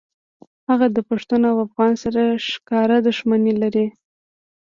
[0.69, 3.85] هغه د پښتون او افغان سره ښکاره دښمني لري